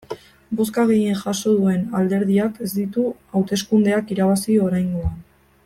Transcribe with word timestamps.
Bozka 0.59 0.85
gehien 0.91 1.19
jaso 1.19 1.53
duen 1.57 1.83
alderdiak 1.99 2.57
ez 2.69 2.71
ditu 2.79 3.05
hauteskundeak 3.41 4.15
irabazi 4.17 4.57
oraingoan. 4.71 5.21